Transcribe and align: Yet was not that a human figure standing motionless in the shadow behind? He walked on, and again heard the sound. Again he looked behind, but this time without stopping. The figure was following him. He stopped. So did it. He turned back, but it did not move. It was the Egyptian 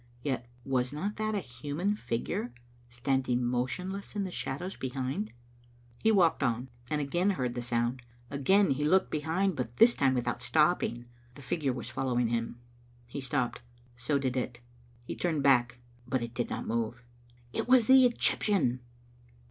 Yet 0.23 0.47
was 0.65 0.91
not 0.91 1.17
that 1.17 1.35
a 1.35 1.39
human 1.41 1.95
figure 1.95 2.55
standing 2.89 3.43
motionless 3.43 4.15
in 4.15 4.23
the 4.23 4.31
shadow 4.31 4.67
behind? 4.79 5.31
He 6.01 6.11
walked 6.11 6.41
on, 6.41 6.69
and 6.89 6.99
again 6.99 7.29
heard 7.29 7.53
the 7.53 7.61
sound. 7.61 8.01
Again 8.31 8.71
he 8.71 8.83
looked 8.83 9.11
behind, 9.11 9.55
but 9.55 9.77
this 9.77 9.93
time 9.93 10.15
without 10.15 10.41
stopping. 10.41 11.05
The 11.35 11.43
figure 11.43 11.71
was 11.71 11.91
following 11.91 12.29
him. 12.29 12.59
He 13.05 13.21
stopped. 13.21 13.61
So 13.95 14.17
did 14.17 14.35
it. 14.35 14.59
He 15.03 15.15
turned 15.15 15.43
back, 15.43 15.77
but 16.07 16.23
it 16.23 16.33
did 16.33 16.49
not 16.49 16.65
move. 16.65 17.03
It 17.53 17.67
was 17.67 17.85
the 17.85 18.03
Egyptian 18.07 18.79